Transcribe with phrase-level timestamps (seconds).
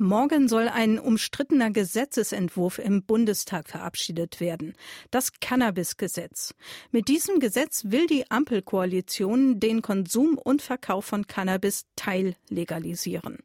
[0.00, 4.74] Morgen soll ein umstrittener Gesetzesentwurf im Bundestag verabschiedet werden.
[5.10, 6.54] Das Cannabis-Gesetz.
[6.92, 13.38] Mit diesem Gesetz will die Ampelkoalition den Konsum und Verkauf von Cannabis teillegalisieren.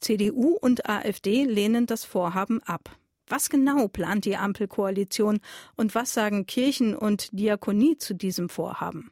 [0.00, 2.96] CDU und AfD lehnen das Vorhaben ab.
[3.28, 5.40] Was genau plant die Ampelkoalition
[5.76, 9.10] und was sagen Kirchen und Diakonie zu diesem Vorhaben?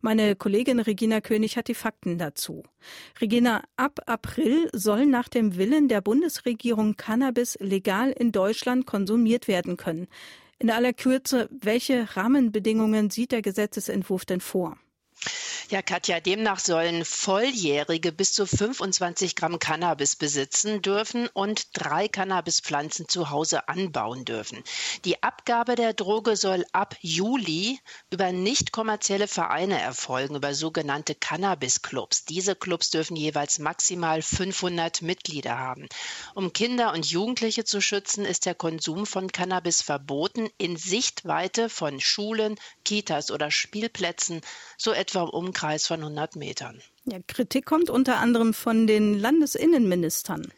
[0.00, 2.64] Meine Kollegin Regina König hat die Fakten dazu.
[3.20, 9.76] Regina, ab April soll nach dem Willen der Bundesregierung Cannabis legal in Deutschland konsumiert werden
[9.76, 10.08] können.
[10.58, 14.76] In aller Kürze, welche Rahmenbedingungen sieht der Gesetzesentwurf denn vor?
[15.72, 23.08] Ja, Katja, demnach sollen Volljährige bis zu 25 Gramm Cannabis besitzen dürfen und drei Cannabispflanzen
[23.08, 24.62] zu Hause anbauen dürfen.
[25.06, 27.80] Die Abgabe der Droge soll ab Juli
[28.10, 32.26] über nicht kommerzielle Vereine erfolgen, über sogenannte Cannabis-Clubs.
[32.26, 35.88] Diese Clubs dürfen jeweils maximal 500 Mitglieder haben.
[36.34, 41.98] Um Kinder und Jugendliche zu schützen, ist der Konsum von Cannabis verboten in Sichtweite von
[41.98, 44.42] Schulen, Kitas oder Spielplätzen,
[44.76, 46.82] so etwa im Umkreis Umkreis von 100 Metern.
[47.04, 50.52] Ja, Kritik kommt unter anderem von den Landesinnenministern.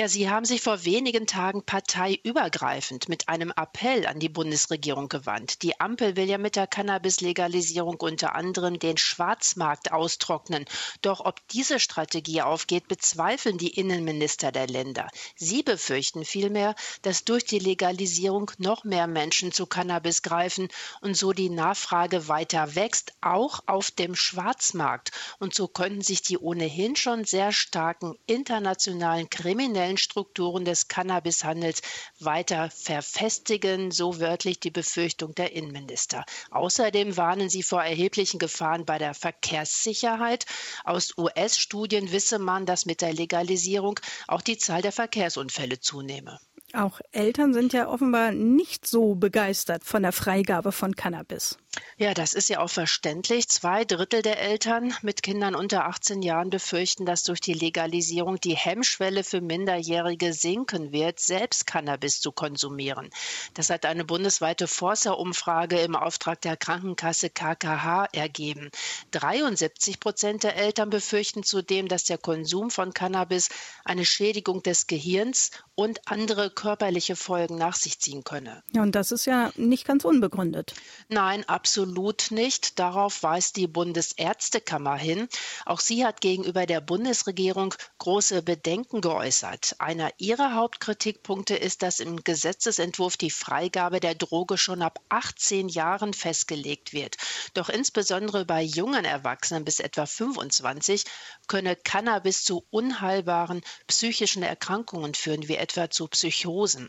[0.00, 5.62] Ja, Sie haben sich vor wenigen Tagen parteiübergreifend mit einem Appell an die Bundesregierung gewandt.
[5.62, 10.66] Die Ampel will ja mit der Cannabis-Legalisierung unter anderem den Schwarzmarkt austrocknen.
[11.02, 15.08] Doch ob diese Strategie aufgeht, bezweifeln die Innenminister der Länder.
[15.34, 20.68] Sie befürchten vielmehr, dass durch die Legalisierung noch mehr Menschen zu Cannabis greifen
[21.00, 25.10] und so die Nachfrage weiter wächst, auch auf dem Schwarzmarkt.
[25.40, 31.80] Und so könnten sich die ohnehin schon sehr starken internationalen kriminellen kriminellen Strukturen des Cannabishandels
[32.20, 36.24] weiter verfestigen, so wörtlich die Befürchtung der Innenminister.
[36.50, 40.46] Außerdem warnen sie vor erheblichen Gefahren bei der Verkehrssicherheit.
[40.84, 46.38] Aus US-Studien wisse man, dass mit der Legalisierung auch die Zahl der Verkehrsunfälle zunehme.
[46.74, 51.56] Auch Eltern sind ja offenbar nicht so begeistert von der Freigabe von Cannabis.
[52.00, 53.48] Ja, das ist ja auch verständlich.
[53.48, 58.56] Zwei Drittel der Eltern mit Kindern unter 18 Jahren befürchten, dass durch die Legalisierung die
[58.56, 63.10] Hemmschwelle für Minderjährige sinken wird, selbst Cannabis zu konsumieren.
[63.54, 68.70] Das hat eine bundesweite Forsa-Umfrage im Auftrag der Krankenkasse KKH ergeben.
[69.10, 73.50] 73 Prozent der Eltern befürchten zudem, dass der Konsum von Cannabis
[73.84, 78.62] eine Schädigung des Gehirns und andere körperliche Folgen nach sich ziehen könne.
[78.72, 80.74] Ja, und das ist ja nicht ganz unbegründet.
[81.08, 82.78] Nein, absolut absolut nicht.
[82.78, 85.28] Darauf weist die Bundesärztekammer hin.
[85.66, 89.76] Auch sie hat gegenüber der Bundesregierung große Bedenken geäußert.
[89.78, 96.14] Einer ihrer Hauptkritikpunkte ist, dass im Gesetzesentwurf die Freigabe der Droge schon ab 18 Jahren
[96.14, 97.18] festgelegt wird.
[97.52, 101.04] Doch insbesondere bei jungen Erwachsenen bis etwa 25
[101.48, 106.88] könne Cannabis zu unheilbaren psychischen Erkrankungen führen, wie etwa zu Psychosen.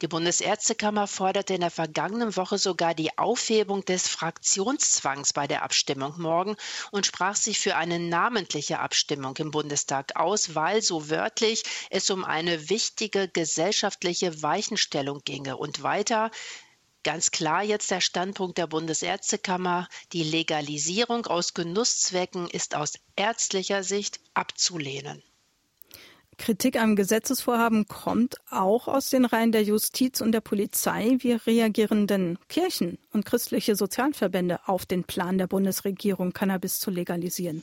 [0.00, 6.14] Die Bundesärztekammer forderte in der vergangenen Woche sogar die Aufhebung des Fraktionszwangs bei der Abstimmung
[6.20, 6.56] morgen
[6.92, 12.24] und sprach sich für eine namentliche Abstimmung im Bundestag aus, weil so wörtlich es um
[12.24, 15.56] eine wichtige gesellschaftliche Weichenstellung ginge.
[15.56, 16.30] Und weiter,
[17.04, 24.20] Ganz klar jetzt der Standpunkt der Bundesärztekammer, die Legalisierung aus Genusszwecken ist aus ärztlicher Sicht
[24.32, 25.22] abzulehnen.
[26.36, 31.16] Kritik am Gesetzesvorhaben kommt auch aus den Reihen der Justiz und der Polizei.
[31.18, 37.62] Wie reagieren denn Kirchen und christliche Sozialverbände auf den Plan der Bundesregierung, Cannabis zu legalisieren?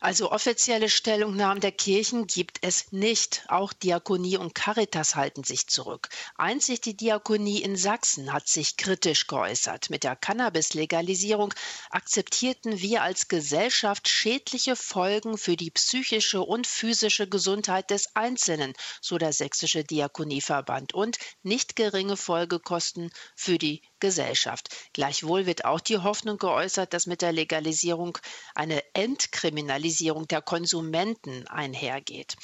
[0.00, 3.44] Also offizielle Stellungnahmen der Kirchen gibt es nicht.
[3.48, 6.10] Auch Diakonie und Caritas halten sich zurück.
[6.34, 9.88] Einzig die Diakonie in Sachsen hat sich kritisch geäußert.
[9.88, 11.54] Mit der Cannabis-Legalisierung
[11.90, 19.16] akzeptierten wir als Gesellschaft schädliche Folgen für die psychische und physische Gesundheit des Einzelnen, so
[19.16, 24.68] der Sächsische Diakonieverband, und nicht geringe Folgekosten für die Gesellschaft.
[24.92, 28.18] Gleichwohl wird auch die Hoffnung geäußert, dass mit der Legalisierung
[28.54, 32.36] eine Entkriminalisierung der Konsumenten einhergeht.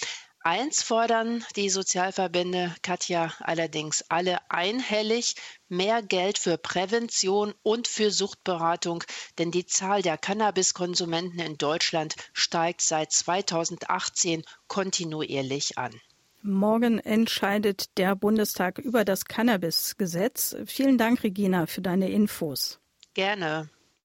[0.42, 5.34] Eins fordern die Sozialverbände, Katja, allerdings alle einhellig,
[5.68, 9.04] mehr Geld für Prävention und für Suchtberatung,
[9.38, 15.92] denn die Zahl der Cannabiskonsumenten in Deutschland steigt seit 2018 kontinuierlich an.
[16.42, 20.56] Morgen entscheidet der Bundestag über das Cannabis-Gesetz.
[20.64, 22.80] Vielen Dank, Regina, für deine Infos.
[23.12, 23.68] Gerne.